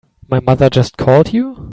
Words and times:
My 0.27 0.39
mother 0.39 0.67
just 0.67 0.97
called 0.97 1.31
you? 1.31 1.69